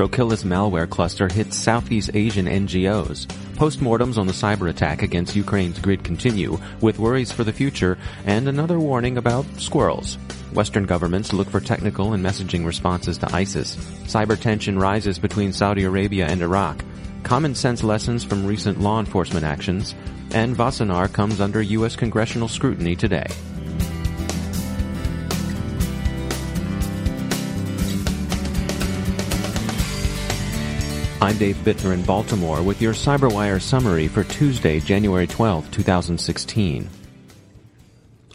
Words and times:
Trochilus 0.00 0.44
malware 0.44 0.88
cluster 0.88 1.28
hits 1.28 1.58
Southeast 1.58 2.12
Asian 2.14 2.46
NGOs. 2.46 3.26
Postmortems 3.56 4.16
on 4.16 4.26
the 4.26 4.32
cyber 4.32 4.70
attack 4.70 5.02
against 5.02 5.36
Ukraine's 5.36 5.78
grid 5.78 6.02
continue, 6.02 6.58
with 6.80 6.98
worries 6.98 7.30
for 7.30 7.44
the 7.44 7.52
future 7.52 7.98
and 8.24 8.48
another 8.48 8.78
warning 8.78 9.18
about 9.18 9.44
squirrels. 9.58 10.16
Western 10.54 10.86
governments 10.86 11.34
look 11.34 11.50
for 11.50 11.60
technical 11.60 12.14
and 12.14 12.24
messaging 12.24 12.64
responses 12.64 13.18
to 13.18 13.30
ISIS. 13.34 13.76
Cyber 14.06 14.40
tension 14.40 14.78
rises 14.78 15.18
between 15.18 15.52
Saudi 15.52 15.84
Arabia 15.84 16.26
and 16.28 16.40
Iraq. 16.40 16.82
Common 17.22 17.54
sense 17.54 17.84
lessons 17.84 18.24
from 18.24 18.46
recent 18.46 18.80
law 18.80 19.00
enforcement 19.00 19.44
actions. 19.44 19.94
And 20.32 20.56
Wassenaar 20.56 21.12
comes 21.12 21.42
under 21.42 21.60
U.S. 21.60 21.94
congressional 21.94 22.48
scrutiny 22.48 22.96
today. 22.96 23.26
I'm 31.22 31.36
Dave 31.36 31.56
Bittner 31.56 31.92
in 31.92 32.02
Baltimore 32.02 32.62
with 32.62 32.80
your 32.80 32.94
CyberWire 32.94 33.60
summary 33.60 34.08
for 34.08 34.24
Tuesday, 34.24 34.80
January 34.80 35.26
12, 35.26 35.70
2016. 35.70 36.88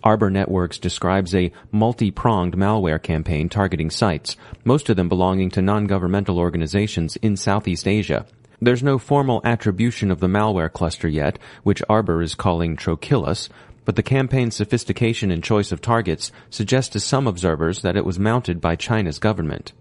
Arbor 0.03 0.30
Networks 0.30 0.78
describes 0.78 1.33
a 1.33 1.52
multi-pronged 1.72 2.56
malware 2.56 3.02
campaign 3.02 3.50
targeting 3.50 3.89
sites, 3.89 4.38
most 4.63 4.88
of 4.88 4.97
them 4.97 5.09
belonging 5.09 5.50
to 5.50 5.63
non-governmental 5.63 6.38
organizations 6.38 7.16
in 7.23 7.36
Southeast 7.36 7.88
Asia. 7.88 8.28
There's 8.61 8.83
no 8.83 9.00
formal 9.00 9.41
attribution 9.44 10.11
of 10.11 10.19
the 10.19 10.28
malware 10.28 10.72
cluster 10.72 11.08
yet, 11.08 11.39
which 11.63 11.81
Arbor 11.89 12.22
is 12.22 12.36
calling 12.36 12.78
Trochilus, 12.78 13.50
but 13.83 13.95
the 13.95 14.03
campaign's 14.03 14.58
sophistication 14.58 15.31
and 15.31 15.44
choice 15.44 15.72
of 15.72 15.81
targets 15.81 16.31
suggest 16.52 16.94
to 16.94 17.00
some 17.00 17.25
observers 17.25 17.81
that 17.81 17.97
it 17.97 18.06
was 18.06 18.19
mounted 18.19 18.61
by 18.61 18.75
China's 18.75 19.17
government. 19.17 19.73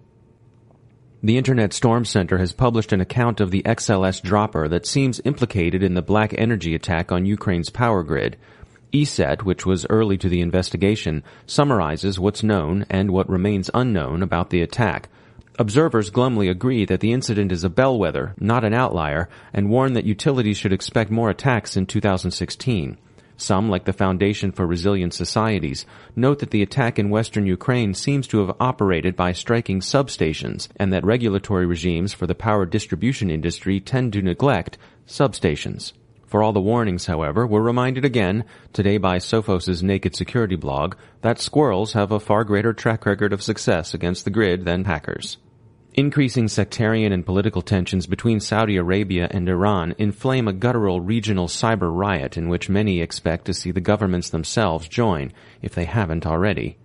The 1.25 1.39
Internet 1.39 1.73
Storm 1.73 2.05
Center 2.05 2.37
has 2.37 2.53
published 2.53 2.93
an 2.93 3.01
account 3.01 3.41
of 3.41 3.51
the 3.51 3.63
XLS 3.63 4.21
dropper 4.21 4.69
that 4.69 4.85
seems 4.85 5.23
implicated 5.25 5.83
in 5.83 5.95
the 5.95 6.03
BlackEnergy 6.03 6.75
attack 6.75 7.11
on 7.11 7.25
Ukraine's 7.25 7.71
power 7.71 8.03
grid. 8.03 8.37
ESET, 8.93 9.43
which 9.43 9.65
was 9.65 9.87
early 9.89 10.19
to 10.19 10.29
the 10.29 10.43
investigation, 10.43 11.23
summarizes 11.47 12.21
what's 12.21 12.43
known 12.43 12.85
and 12.91 13.11
what 13.11 13.31
remains 13.31 13.71
unknown 13.73 14.23
about 14.23 14.51
the 14.51 14.61
attack. 14.61 15.09
Observers 15.59 16.11
glumly 16.11 16.51
agree 16.51 16.85
that 16.85 17.01
the 17.01 17.15
incident 17.15 17.53
is 17.53 17.65
a 17.65 17.71
bellwether, 17.71 18.35
not 18.39 18.63
an 18.63 18.75
outlier, 18.75 19.31
and 19.55 19.71
warn 19.71 19.95
that 19.95 20.05
utilities 20.05 20.59
should 20.59 20.75
expect 20.75 21.11
more 21.11 21.31
attacks 21.31 21.75
in 21.75 21.87
2016. 21.87 22.99
Some, 23.37 23.69
like 23.69 23.85
the 23.85 23.93
Foundation 23.93 24.53
for 24.53 24.67
Resilient 24.67 25.13
Societies, 25.13 25.87
note 26.15 26.39
that 26.39 26.51
the 26.51 26.63
attack 26.63 26.99
in 26.99 27.11
western 27.11 27.47
Ukraine 27.47 27.93
seems 27.93 28.27
to 28.29 28.39
have 28.39 28.57
operated 28.61 29.17
by 29.17 29.33
striking 29.33 29.81
substations 29.81 30.69
and 30.77 30.93
that 30.93 31.05
regulatory 31.05 31.67
regimes 31.67 32.13
for 32.13 32.27
the 32.27 32.35
power 32.35 32.65
distribution 32.65 33.31
industry 33.31 33.81
tend 33.81 34.13
to 34.13 34.23
neglect 34.23 34.79
substations. 35.07 35.93
For 36.27 36.43
all 36.43 36.53
the 36.53 36.61
warnings, 36.61 37.07
however, 37.07 37.47
we're 37.47 37.61
reminded 37.61 38.05
again, 38.05 38.45
today 38.73 38.99
by 38.99 39.19
Sophos' 39.19 39.83
Naked 39.83 40.17
Security 40.17 40.57
blog, 40.57 40.97
that 41.21 41.41
squirrels 41.41 41.93
have 41.93 42.11
a 42.11 42.21
far 42.21 42.45
greater 42.45 42.73
track 42.73 43.07
record 43.07 43.33
of 43.33 43.43
success 43.43 43.95
against 43.95 44.25
the 44.25 44.31
grid 44.31 44.65
than 44.65 44.85
hackers. 44.85 45.37
Increasing 45.97 46.49
sectarian 46.49 47.13
and 47.13 47.25
political 47.25 47.63
tensions 47.63 48.09
between 48.09 48.41
Saudi 48.41 48.77
Arabia 48.77 49.29
and 49.31 49.49
Iran 49.49 49.95
inflame 49.97 50.49
a 50.49 50.53
guttural 50.53 51.01
regional 51.01 51.47
cyber 51.47 51.97
riot 51.97 52.37
in 52.37 52.49
which 52.49 52.69
many 52.69 53.01
expect 53.01 53.45
to 53.45 53.55
see 53.55 53.71
the 53.71 53.81
governments 53.81 54.29
themselves 54.29 54.89
join, 54.89 55.33
if 55.63 55.73
they 55.73 55.85
haven't 55.85 56.27
already. 56.27 56.77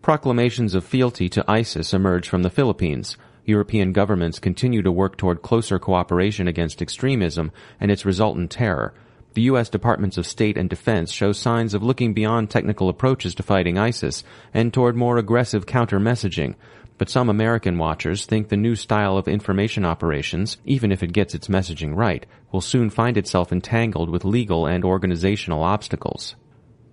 Proclamations 0.00 0.74
of 0.74 0.82
fealty 0.82 1.28
to 1.28 1.44
ISIS 1.46 1.92
emerge 1.92 2.26
from 2.26 2.42
the 2.42 2.48
Philippines. 2.48 3.18
European 3.44 3.92
governments 3.92 4.38
continue 4.38 4.80
to 4.80 4.90
work 4.90 5.18
toward 5.18 5.42
closer 5.42 5.78
cooperation 5.78 6.48
against 6.48 6.80
extremism 6.80 7.52
and 7.78 7.90
its 7.90 8.06
resultant 8.06 8.50
terror. 8.50 8.94
The 9.34 9.42
U.S. 9.42 9.68
Departments 9.68 10.16
of 10.16 10.26
State 10.26 10.56
and 10.56 10.70
Defense 10.70 11.12
show 11.12 11.32
signs 11.32 11.74
of 11.74 11.82
looking 11.82 12.14
beyond 12.14 12.48
technical 12.48 12.88
approaches 12.88 13.34
to 13.34 13.42
fighting 13.42 13.76
ISIS 13.76 14.24
and 14.54 14.72
toward 14.72 14.96
more 14.96 15.18
aggressive 15.18 15.66
counter-messaging, 15.66 16.54
but 16.96 17.08
some 17.08 17.28
American 17.28 17.78
watchers 17.78 18.24
think 18.24 18.48
the 18.48 18.56
new 18.56 18.76
style 18.76 19.16
of 19.16 19.26
information 19.26 19.84
operations, 19.84 20.58
even 20.64 20.92
if 20.92 21.02
it 21.02 21.12
gets 21.12 21.34
its 21.34 21.48
messaging 21.48 21.94
right, 21.94 22.26
will 22.52 22.60
soon 22.60 22.90
find 22.90 23.16
itself 23.16 23.52
entangled 23.52 24.10
with 24.10 24.24
legal 24.24 24.66
and 24.66 24.84
organizational 24.84 25.62
obstacles. 25.62 26.36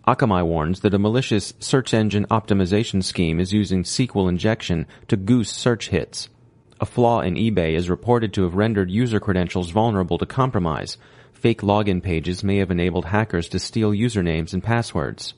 Akamai 0.07 0.43
warns 0.43 0.79
that 0.79 0.95
a 0.95 0.99
malicious 0.99 1.53
search 1.59 1.93
engine 1.93 2.25
optimization 2.31 3.03
scheme 3.03 3.39
is 3.39 3.53
using 3.53 3.83
SQL 3.83 4.27
injection 4.27 4.87
to 5.07 5.15
goose 5.15 5.51
search 5.51 5.89
hits. 5.89 6.27
A 6.79 6.85
flaw 6.87 7.19
in 7.21 7.35
eBay 7.35 7.75
is 7.75 7.91
reported 7.91 8.33
to 8.33 8.43
have 8.43 8.55
rendered 8.55 8.89
user 8.89 9.19
credentials 9.19 9.69
vulnerable 9.69 10.17
to 10.17 10.25
compromise. 10.25 10.97
Fake 11.31 11.61
login 11.61 12.01
pages 12.01 12.43
may 12.43 12.57
have 12.57 12.71
enabled 12.71 13.05
hackers 13.05 13.47
to 13.49 13.59
steal 13.59 13.91
usernames 13.91 14.53
and 14.53 14.63
passwords. 14.63 15.35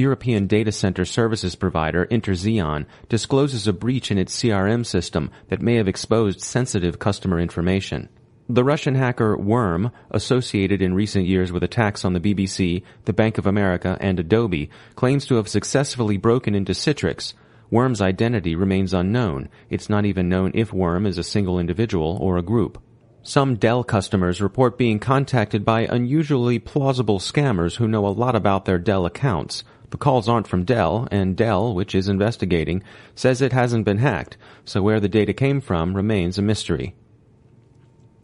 European 0.00 0.46
data 0.46 0.72
center 0.72 1.04
services 1.04 1.54
provider 1.54 2.06
Interxion 2.06 2.86
discloses 3.08 3.68
a 3.68 3.72
breach 3.72 4.10
in 4.10 4.18
its 4.18 4.36
CRM 4.36 4.84
system 4.84 5.30
that 5.48 5.62
may 5.62 5.76
have 5.76 5.86
exposed 5.86 6.40
sensitive 6.40 6.98
customer 6.98 7.38
information. 7.38 8.08
The 8.48 8.64
Russian 8.64 8.96
hacker 8.96 9.36
Worm, 9.36 9.92
associated 10.10 10.82
in 10.82 10.94
recent 10.94 11.26
years 11.26 11.52
with 11.52 11.62
attacks 11.62 12.04
on 12.04 12.14
the 12.14 12.20
BBC, 12.20 12.82
the 13.04 13.12
Bank 13.12 13.38
of 13.38 13.46
America, 13.46 13.96
and 14.00 14.18
Adobe, 14.18 14.70
claims 14.96 15.24
to 15.26 15.36
have 15.36 15.46
successfully 15.46 16.16
broken 16.16 16.56
into 16.56 16.72
Citrix. 16.72 17.32
Worm's 17.70 18.00
identity 18.00 18.56
remains 18.56 18.92
unknown. 18.92 19.48
It's 19.68 19.88
not 19.88 20.04
even 20.04 20.28
known 20.28 20.50
if 20.54 20.72
Worm 20.72 21.06
is 21.06 21.16
a 21.16 21.22
single 21.22 21.60
individual 21.60 22.18
or 22.20 22.38
a 22.38 22.42
group. 22.42 22.82
Some 23.22 23.56
Dell 23.56 23.84
customers 23.84 24.40
report 24.40 24.78
being 24.78 24.98
contacted 24.98 25.64
by 25.64 25.82
unusually 25.82 26.58
plausible 26.58 27.18
scammers 27.18 27.76
who 27.76 27.86
know 27.86 28.06
a 28.06 28.08
lot 28.08 28.34
about 28.34 28.64
their 28.64 28.78
Dell 28.78 29.06
accounts. 29.06 29.62
The 29.90 29.96
calls 29.96 30.28
aren't 30.28 30.46
from 30.46 30.64
Dell, 30.64 31.08
and 31.10 31.36
Dell, 31.36 31.74
which 31.74 31.94
is 31.94 32.08
investigating, 32.08 32.82
says 33.14 33.42
it 33.42 33.52
hasn't 33.52 33.84
been 33.84 33.98
hacked, 33.98 34.36
so 34.64 34.82
where 34.82 35.00
the 35.00 35.08
data 35.08 35.32
came 35.32 35.60
from 35.60 35.94
remains 35.94 36.38
a 36.38 36.42
mystery. 36.42 36.94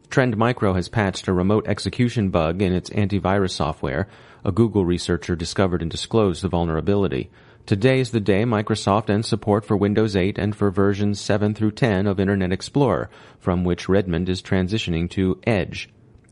Trend 0.09 0.37
Micro 0.37 0.75
has 0.75 0.89
patched 0.89 1.27
a 1.27 1.33
remote 1.33 1.67
execution 1.67 2.31
bug 2.31 2.63
in 2.63 2.73
its 2.73 2.91
antivirus 2.91 3.51
software. 3.51 4.09
A 4.45 4.53
Google 4.53 4.85
researcher 4.85 5.35
discovered 5.35 5.83
and 5.83 5.91
disclosed 5.91 6.43
the 6.43 6.49
vulnerability. 6.49 7.31
Today 7.67 7.99
is 7.99 8.13
the 8.13 8.21
day 8.21 8.45
Microsoft 8.45 9.11
ends 9.11 9.27
support 9.27 9.65
for 9.65 9.77
Windows 9.77 10.15
8 10.15 10.39
and 10.39 10.55
for 10.55 10.71
versions 10.71 11.21
7 11.21 11.53
through 11.53 11.73
10 11.73 12.07
of 12.07 12.21
Internet 12.21 12.53
Explorer, 12.53 13.11
from 13.41 13.65
which 13.65 13.89
Redmond 13.89 14.29
is 14.29 14.41
transitioning 14.41 15.11
to 15.11 15.41
Edge. 15.45 15.89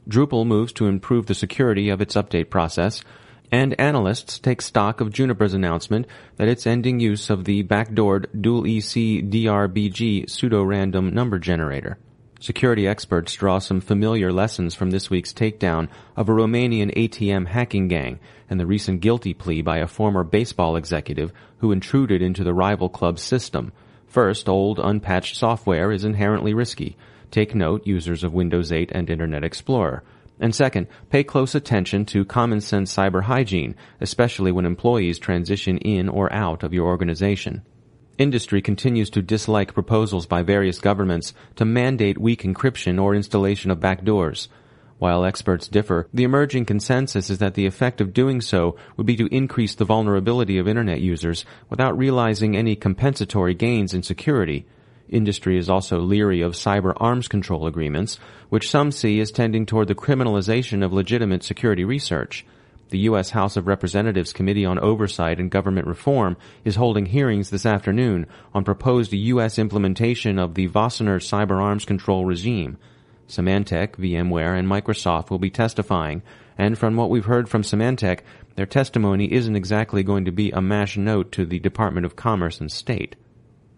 Drupal 0.09 0.47
moves 0.47 0.73
to 0.75 0.87
improve 0.87 1.27
the 1.27 1.35
security 1.35 1.89
of 1.89 2.01
its 2.01 2.15
update 2.15 2.51
process 2.51 3.03
and 3.55 3.79
analysts 3.79 4.41
take 4.41 4.61
stock 4.61 5.01
of 5.01 5.13
Juniper's 5.13 5.55
announcement 5.55 6.09
that 6.39 6.49
it's 6.49 6.67
ending 6.67 6.99
use 6.99 7.31
of 7.31 7.45
the 7.45 7.63
backdoored 7.63 8.27
dual 8.41 8.67
EC 8.67 9.23
DRBG 9.31 10.29
pseudo-random 10.29 11.15
number 11.15 11.39
generator. 11.39 11.97
Security 12.41 12.89
experts 12.89 13.33
draw 13.35 13.61
some 13.61 13.81
familiar 13.81 14.33
lessons 14.33 14.75
from 14.75 14.91
this 14.91 15.09
week's 15.09 15.33
takedown 15.33 15.89
of 16.17 16.29
a 16.29 16.33
Romanian 16.33 16.93
ATM 16.97 17.47
hacking 17.47 17.87
gang 17.87 18.19
and 18.51 18.59
the 18.59 18.67
recent 18.67 19.01
guilty 19.01 19.33
plea 19.33 19.63
by 19.63 19.79
a 19.79 19.87
former 19.87 20.25
baseball 20.25 20.75
executive 20.75 21.33
who 21.59 21.71
intruded 21.71 22.21
into 22.21 22.43
the 22.43 22.53
rival 22.53 22.89
club's 22.89 23.23
system. 23.23 23.73
First, 24.09 24.49
old 24.49 24.81
unpatched 24.81 25.37
software 25.37 25.93
is 25.93 26.05
inherently 26.05 26.55
risky. 26.55 26.97
Take 27.31 27.55
note, 27.55 27.87
users 27.87 28.25
of 28.25 28.35
Windows 28.35 28.73
8 28.73 28.91
and 28.93 29.09
Internet 29.09 29.45
Explorer. 29.45 30.03
And 30.41 30.55
second, 30.55 30.89
pay 31.11 31.23
close 31.25 31.55
attention 31.55 32.05
to 32.07 32.25
common 32.25 32.61
sense 32.61 32.95
cyber 32.95 33.23
hygiene, 33.23 33.77
especially 34.01 34.53
when 34.53 34.67
employees 34.67 35.19
transition 35.19 35.79
in 35.79 36.09
or 36.09 36.33
out 36.33 36.63
of 36.63 36.75
your 36.75 36.87
organization. 36.87 37.63
Industry 38.19 38.63
continues 38.63 39.11
to 39.11 39.23
dislike 39.23 39.75
proposals 39.75 40.27
by 40.27 40.43
various 40.43 40.79
governments 40.79 41.35
to 41.57 41.65
mandate 41.65 42.19
weak 42.19 42.43
encryption 42.43 43.03
or 43.03 43.15
installation 43.15 43.71
of 43.71 43.81
backdoors. 43.81 44.49
While 44.99 45.25
experts 45.25 45.67
differ, 45.67 46.09
the 46.15 46.23
emerging 46.23 46.67
consensus 46.67 47.29
is 47.29 47.39
that 47.39 47.55
the 47.55 47.67
effect 47.67 48.01
of 48.01 48.15
doing 48.15 48.41
so 48.41 48.77
would 48.97 49.07
be 49.07 49.17
to 49.17 49.35
increase 49.35 49.75
the 49.75 49.85
vulnerability 49.85 50.59
of 50.59 50.69
Internet 50.69 51.01
users 51.01 51.45
without 51.69 51.99
realizing 51.99 52.57
any 52.57 52.77
compensatory 52.77 53.55
gains 53.55 53.93
in 53.93 54.05
security. 54.05 54.67
Industry 55.15 55.59
is 55.59 55.71
also 55.71 56.01
leery 56.01 56.41
of 56.41 56.55
cyber 56.55 56.93
arms 56.97 57.29
control 57.29 57.69
agreements, 57.69 58.19
which 58.49 58.69
some 58.69 58.91
see 58.91 59.21
as 59.21 59.31
tending 59.31 59.65
toward 59.65 59.87
the 59.87 59.95
criminalization 59.95 60.85
of 60.85 60.93
legitimate 60.93 61.45
security 61.45 61.85
research. 61.85 62.45
The 62.91 62.99
U.S. 63.11 63.31
House 63.31 63.57
of 63.57 63.69
Representatives 63.69 64.33
Committee 64.33 64.67
on 64.67 64.81
Oversight 64.81 65.39
and 65.39 65.53
Government 65.53 65.87
Reform 65.87 66.37
is 66.65 66.75
holding 66.75 67.07
hearings 67.07 67.51
this 67.51 67.65
afternoon 67.65 68.27
on 68.53 68.65
proposed 68.65 69.13
U.S. 69.13 69.57
implementation 69.57 70.37
of 70.37 70.55
the 70.55 70.69
Wassenaar 70.69 71.21
cyber 71.21 71.63
arms 71.63 71.85
control 71.85 72.25
regime. 72.25 72.77
Symantec, 73.29 73.93
VMware, 73.93 74.59
and 74.59 74.67
Microsoft 74.67 75.31
will 75.31 75.39
be 75.39 75.49
testifying, 75.49 76.23
and 76.59 76.77
from 76.77 76.97
what 76.97 77.09
we've 77.09 77.25
heard 77.25 77.49
from 77.49 77.63
Symantec, 77.63 78.23
their 78.57 78.67
testimony 78.67 79.33
isn't 79.33 79.55
exactly 79.55 80.03
going 80.03 80.25
to 80.25 80.33
be 80.33 80.51
a 80.51 80.61
mash 80.61 80.97
note 80.97 81.31
to 81.31 81.47
the 81.47 81.61
Department 81.61 82.05
of 82.05 82.17
Commerce 82.17 82.61
and 82.61 82.73
State. 82.73 83.15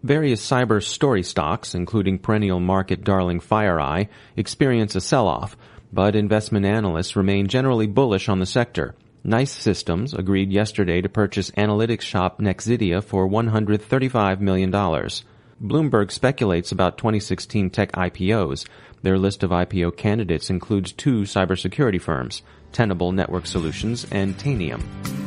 Various 0.07 0.39
cyber 0.39 0.81
story 0.81 1.21
stocks, 1.21 1.75
including 1.75 2.17
perennial 2.17 2.61
market 2.61 3.03
darling 3.03 3.41
FireEye, 3.41 4.07
experience 4.37 4.95
a 4.95 5.01
sell-off, 5.01 5.57
but 5.91 6.15
investment 6.15 6.65
analysts 6.65 7.17
remain 7.17 7.47
generally 7.47 7.87
bullish 7.87 8.29
on 8.29 8.39
the 8.39 8.45
sector. 8.45 8.95
NICE 9.25 9.51
Systems 9.51 10.13
agreed 10.13 10.49
yesterday 10.49 11.01
to 11.01 11.09
purchase 11.09 11.51
analytics 11.51 12.03
shop 12.03 12.39
Nexidia 12.39 13.03
for 13.03 13.27
$135 13.27 14.39
million. 14.39 14.71
Bloomberg 14.71 16.09
speculates 16.11 16.71
about 16.71 16.97
2016 16.97 17.69
tech 17.69 17.91
IPOs. 17.91 18.65
Their 19.01 19.17
list 19.17 19.43
of 19.43 19.49
IPO 19.49 19.97
candidates 19.97 20.49
includes 20.49 20.93
two 20.93 21.23
cybersecurity 21.23 21.99
firms, 21.99 22.43
Tenable 22.71 23.11
Network 23.11 23.45
Solutions 23.45 24.07
and 24.09 24.37
Tanium. 24.37 25.26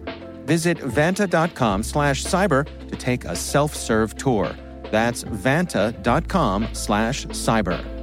Visit 0.45 0.77
vanta.com 0.77 1.83
slash 1.83 2.23
cyber 2.23 2.65
to 2.89 2.95
take 2.95 3.25
a 3.25 3.35
self 3.35 3.75
serve 3.75 4.15
tour. 4.17 4.55
That's 4.91 5.23
vanta.com 5.23 6.69
slash 6.73 7.25
cyber. 7.27 8.01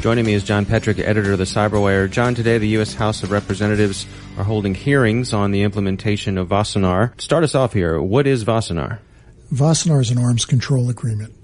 Joining 0.00 0.24
me 0.24 0.32
is 0.32 0.44
John 0.44 0.64
Petrik, 0.64 1.00
editor 1.00 1.32
of 1.32 1.38
the 1.38 1.44
Cyberwire. 1.44 2.08
John, 2.08 2.34
today 2.34 2.56
the 2.56 2.68
U.S. 2.68 2.94
House 2.94 3.24
of 3.24 3.32
Representatives 3.32 4.06
are 4.38 4.44
holding 4.44 4.74
hearings 4.74 5.34
on 5.34 5.50
the 5.50 5.62
implementation 5.62 6.38
of 6.38 6.48
Wassenaar. 6.48 7.20
Start 7.20 7.42
us 7.42 7.56
off 7.56 7.72
here. 7.72 8.00
What 8.00 8.26
is 8.26 8.44
Wassenaar? 8.44 9.00
Wassenaar 9.52 10.00
is 10.00 10.10
an 10.10 10.18
arms 10.18 10.44
control 10.44 10.88
agreement. 10.88 11.34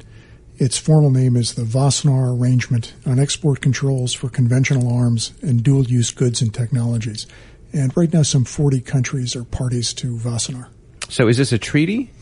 Its 0.57 0.79
formal 0.79 1.11
name 1.11 1.37
is 1.37 1.55
the 1.55 1.63
Wassenaar 1.63 2.39
Arrangement 2.39 2.95
on 3.05 3.19
Export 3.19 3.61
Controls 3.61 4.13
for 4.15 4.29
Conventional 4.29 4.93
Arms 4.97 5.33
and 5.43 5.65
Dual 5.65 5.85
Use 5.85 6.13
Goods 6.13 6.41
and 6.41 6.55
Technologies. 6.55 7.27
And 7.73 7.95
right 7.97 8.13
now, 8.13 8.23
some 8.23 8.45
40 8.45 8.81
countries 8.83 9.35
are 9.35 9.43
parties 9.43 9.93
to 9.95 10.17
Wassenaar. 10.19 10.69
So, 11.09 11.27
is 11.27 11.39
this 11.39 11.51
a 11.51 11.59
treaty? 11.59 12.13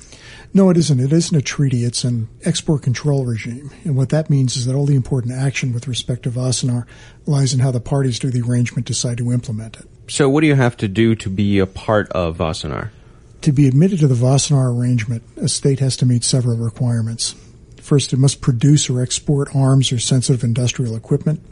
No, 0.55 0.70
it 0.70 0.79
isn't. 0.79 0.99
It 0.99 1.12
isn't 1.12 1.37
a 1.37 1.43
treaty. 1.43 1.84
It's 1.84 2.05
an 2.05 2.29
export 2.44 2.82
control 2.82 3.26
regime. 3.26 3.70
And 3.84 3.96
what 3.96 4.08
that 4.11 4.31
means 4.31 4.56
is 4.56 4.64
that 4.64 4.75
all 4.75 4.87
the 4.87 4.96
important 4.96 5.34
action 5.34 5.75
with 5.75 5.86
respect 5.86 6.22
to 6.22 6.31
Wassenaar 6.31 6.86
lies 7.27 7.53
in 7.53 7.60
how 7.60 7.70
the 7.70 7.81
parties 7.81 8.19
to 8.20 8.31
the 8.31 8.41
arrangement 8.41 8.86
decide 8.86 9.19
to 9.19 9.31
implement 9.31 9.77
it. 9.77 9.86
So, 10.08 10.31
what 10.31 10.41
do 10.41 10.46
you 10.46 10.55
have 10.55 10.79
to 10.79 10.89
do 10.89 11.15
to 11.17 11.29
be 11.29 11.58
a 11.58 11.67
part 11.67 12.10
of 12.12 12.39
Wassenaar? 12.39 12.91
To 13.43 13.53
be 13.53 13.69
admitted 13.69 13.98
to 14.01 14.08
the 14.08 14.15
Wassenaar 14.15 14.74
arrangement, 14.74 15.22
a 15.36 15.48
state 15.48 15.81
has 15.81 15.98
to 15.98 16.06
meet 16.06 16.24
several 16.24 16.56
requirements. 16.56 17.34
First, 17.82 18.12
it 18.12 18.19
must 18.19 18.41
produce 18.41 18.89
or 18.89 19.03
export 19.03 19.56
arms 19.56 19.91
or 19.91 19.98
sensitive 19.98 20.44
industrial 20.44 20.94
equipment. 20.94 21.43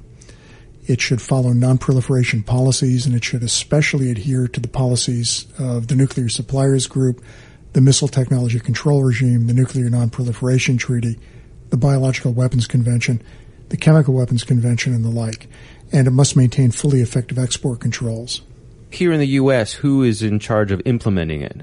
It 0.87 1.01
should 1.01 1.21
follow 1.21 1.53
non-proliferation 1.53 2.45
policies, 2.45 3.05
and 3.05 3.17
it 3.17 3.25
should 3.25 3.43
especially 3.43 4.13
adhere 4.13 4.47
to 4.47 4.61
the 4.61 4.69
policies 4.69 5.49
of 5.59 5.89
the 5.89 5.97
Nuclear 5.97 6.29
Suppliers 6.29 6.87
Group, 6.87 7.21
the 7.73 7.81
Missile 7.81 8.07
Technology 8.07 8.61
Control 8.61 9.03
Regime, 9.03 9.49
the 9.49 9.53
Nuclear 9.53 9.91
Non-Proliferation 9.91 10.79
Treaty, 10.79 11.19
the 11.71 11.77
Biological 11.77 12.33
Weapons 12.33 12.69
Convention, 12.69 13.21
the 13.71 13.77
Chemical 13.77 14.15
Weapons 14.15 14.45
Convention, 14.45 14.95
and 14.95 15.05
the 15.05 15.11
like. 15.11 15.49
And 15.91 16.07
it 16.07 16.13
must 16.13 16.37
maintain 16.37 16.71
fully 16.71 17.01
effective 17.01 17.41
export 17.41 17.81
controls. 17.81 18.43
Here 18.93 19.11
in 19.11 19.19
the 19.19 19.27
U.S., 19.27 19.73
who 19.73 20.05
is 20.05 20.23
in 20.23 20.39
charge 20.39 20.71
of 20.71 20.81
implementing 20.85 21.43
it? 21.43 21.63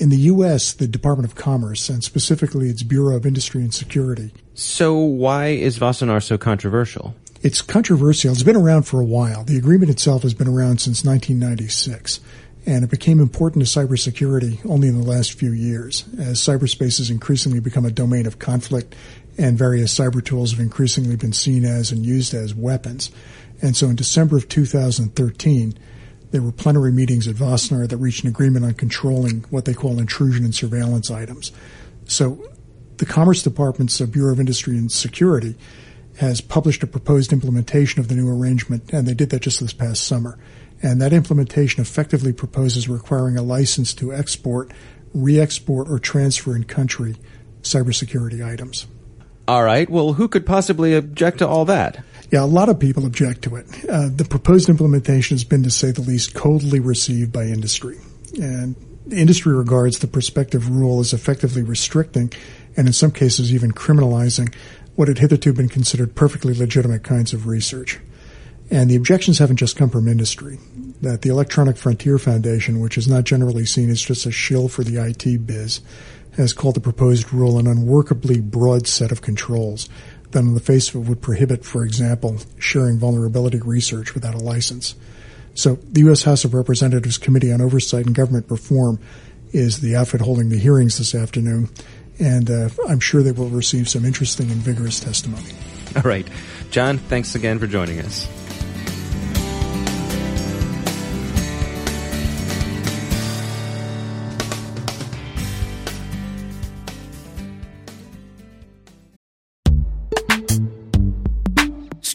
In 0.00 0.08
the 0.08 0.16
U.S., 0.16 0.72
the 0.72 0.88
Department 0.88 1.30
of 1.30 1.36
Commerce, 1.36 1.90
and 1.90 2.02
specifically 2.02 2.70
its 2.70 2.82
Bureau 2.82 3.16
of 3.16 3.26
Industry 3.26 3.60
and 3.60 3.72
Security. 3.72 4.32
So, 4.54 4.94
why 4.96 5.48
is 5.48 5.78
Wassenaar 5.78 6.22
so 6.22 6.38
controversial? 6.38 7.14
It's 7.42 7.60
controversial. 7.60 8.32
It's 8.32 8.42
been 8.42 8.56
around 8.56 8.84
for 8.84 8.98
a 8.98 9.04
while. 9.04 9.44
The 9.44 9.58
agreement 9.58 9.90
itself 9.90 10.22
has 10.22 10.32
been 10.32 10.48
around 10.48 10.80
since 10.80 11.04
1996, 11.04 12.20
and 12.64 12.82
it 12.82 12.90
became 12.90 13.20
important 13.20 13.66
to 13.66 13.78
cybersecurity 13.78 14.64
only 14.66 14.88
in 14.88 14.98
the 14.98 15.06
last 15.06 15.34
few 15.34 15.52
years, 15.52 16.06
as 16.18 16.40
cyberspace 16.40 16.96
has 16.96 17.10
increasingly 17.10 17.60
become 17.60 17.84
a 17.84 17.90
domain 17.90 18.24
of 18.24 18.38
conflict, 18.38 18.94
and 19.36 19.58
various 19.58 19.94
cyber 19.94 20.24
tools 20.24 20.52
have 20.52 20.60
increasingly 20.60 21.16
been 21.16 21.34
seen 21.34 21.66
as 21.66 21.92
and 21.92 22.06
used 22.06 22.32
as 22.32 22.54
weapons. 22.54 23.10
And 23.60 23.76
so 23.76 23.88
in 23.88 23.96
December 23.96 24.38
of 24.38 24.48
2013, 24.48 25.78
there 26.30 26.42
were 26.42 26.52
plenary 26.52 26.92
meetings 26.92 27.26
at 27.26 27.36
Wassenaar 27.36 27.88
that 27.88 27.96
reached 27.96 28.24
an 28.24 28.30
agreement 28.30 28.64
on 28.64 28.74
controlling 28.74 29.44
what 29.50 29.64
they 29.64 29.74
call 29.74 29.98
intrusion 29.98 30.44
and 30.44 30.54
surveillance 30.54 31.10
items. 31.10 31.52
So 32.06 32.42
the 32.98 33.06
Commerce 33.06 33.42
Department's 33.42 34.00
uh, 34.00 34.06
Bureau 34.06 34.32
of 34.32 34.40
Industry 34.40 34.76
and 34.76 34.90
Security 34.90 35.56
has 36.18 36.40
published 36.40 36.82
a 36.82 36.86
proposed 36.86 37.32
implementation 37.32 38.00
of 38.00 38.08
the 38.08 38.14
new 38.14 38.28
arrangement, 38.28 38.92
and 38.92 39.08
they 39.08 39.14
did 39.14 39.30
that 39.30 39.42
just 39.42 39.60
this 39.60 39.72
past 39.72 40.04
summer. 40.04 40.38
And 40.82 41.00
that 41.00 41.12
implementation 41.12 41.80
effectively 41.80 42.32
proposes 42.32 42.88
requiring 42.88 43.36
a 43.36 43.42
license 43.42 43.94
to 43.94 44.12
export, 44.12 44.70
re 45.14 45.40
export, 45.40 45.88
or 45.88 45.98
transfer 45.98 46.54
in 46.54 46.64
country 46.64 47.16
cybersecurity 47.62 48.46
items. 48.46 48.86
All 49.48 49.64
right. 49.64 49.88
Well, 49.88 50.14
who 50.14 50.28
could 50.28 50.46
possibly 50.46 50.94
object 50.94 51.38
to 51.38 51.48
all 51.48 51.64
that? 51.66 52.04
Yeah, 52.30 52.44
a 52.44 52.46
lot 52.46 52.68
of 52.68 52.78
people 52.78 53.06
object 53.06 53.42
to 53.42 53.56
it. 53.56 53.66
Uh, 53.88 54.08
the 54.08 54.24
proposed 54.24 54.68
implementation 54.68 55.34
has 55.34 55.44
been, 55.44 55.64
to 55.64 55.70
say 55.70 55.90
the 55.90 56.00
least, 56.00 56.34
coldly 56.34 56.78
received 56.78 57.32
by 57.32 57.44
industry. 57.44 57.98
And 58.40 58.76
industry 59.10 59.52
regards 59.52 59.98
the 59.98 60.06
prospective 60.06 60.70
rule 60.70 61.00
as 61.00 61.12
effectively 61.12 61.62
restricting 61.62 62.32
and 62.76 62.86
in 62.86 62.92
some 62.92 63.10
cases 63.10 63.52
even 63.52 63.72
criminalizing 63.72 64.54
what 64.94 65.08
had 65.08 65.18
hitherto 65.18 65.52
been 65.52 65.68
considered 65.68 66.14
perfectly 66.14 66.54
legitimate 66.54 67.02
kinds 67.02 67.32
of 67.32 67.46
research. 67.46 67.98
And 68.70 68.88
the 68.88 68.96
objections 68.96 69.38
haven't 69.38 69.56
just 69.56 69.76
come 69.76 69.90
from 69.90 70.06
industry. 70.06 70.58
That 71.00 71.22
the 71.22 71.30
Electronic 71.30 71.76
Frontier 71.76 72.18
Foundation, 72.18 72.78
which 72.78 72.96
is 72.96 73.08
not 73.08 73.24
generally 73.24 73.64
seen 73.64 73.90
as 73.90 74.00
just 74.00 74.26
a 74.26 74.30
shill 74.30 74.68
for 74.68 74.84
the 74.84 75.04
IT 75.04 75.46
biz, 75.46 75.80
has 76.36 76.52
called 76.52 76.76
the 76.76 76.80
proposed 76.80 77.32
rule 77.32 77.58
an 77.58 77.66
unworkably 77.66 78.40
broad 78.40 78.86
set 78.86 79.10
of 79.10 79.22
controls 79.22 79.88
that 80.32 80.40
on 80.40 80.54
the 80.54 80.60
face 80.60 80.88
of 80.90 80.96
it 80.96 81.08
would 81.08 81.20
prohibit, 81.20 81.64
for 81.64 81.84
example, 81.84 82.38
sharing 82.58 82.98
vulnerability 82.98 83.60
research 83.60 84.14
without 84.14 84.34
a 84.34 84.38
license. 84.38 84.94
So 85.54 85.74
the 85.74 86.00
U.S. 86.02 86.22
House 86.22 86.44
of 86.44 86.54
Representatives 86.54 87.18
Committee 87.18 87.52
on 87.52 87.60
Oversight 87.60 88.06
and 88.06 88.14
Government 88.14 88.46
Reform 88.48 88.98
is 89.52 89.80
the 89.80 89.96
outfit 89.96 90.20
holding 90.20 90.48
the 90.48 90.58
hearings 90.58 90.98
this 90.98 91.14
afternoon, 91.14 91.68
and 92.18 92.50
uh, 92.50 92.68
I'm 92.88 93.00
sure 93.00 93.22
they 93.22 93.32
will 93.32 93.48
receive 93.48 93.88
some 93.88 94.04
interesting 94.04 94.50
and 94.50 94.60
vigorous 94.60 95.00
testimony. 95.00 95.50
All 95.96 96.02
right. 96.02 96.26
John, 96.70 96.98
thanks 96.98 97.34
again 97.34 97.58
for 97.58 97.66
joining 97.66 97.98
us. 98.00 98.39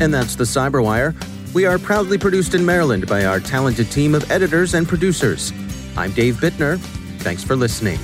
And 0.00 0.12
that's 0.12 0.36
the 0.36 0.44
Cyberwire. 0.44 1.14
We 1.54 1.64
are 1.64 1.78
proudly 1.78 2.18
produced 2.18 2.54
in 2.54 2.66
Maryland 2.66 3.06
by 3.06 3.24
our 3.24 3.40
talented 3.40 3.90
team 3.90 4.14
of 4.14 4.30
editors 4.30 4.74
and 4.74 4.86
producers. 4.86 5.52
I'm 5.96 6.12
Dave 6.12 6.36
Bittner. 6.36 6.78
Thanks 7.20 7.42
for 7.42 7.56
listening. 7.56 7.98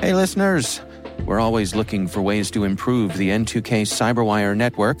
Hey, 0.00 0.14
listeners. 0.14 0.80
We're 1.26 1.40
always 1.40 1.74
looking 1.74 2.06
for 2.06 2.22
ways 2.22 2.50
to 2.52 2.62
improve 2.64 3.16
the 3.16 3.30
N2K 3.30 3.82
Cyberwire 3.82 4.56
network 4.56 5.00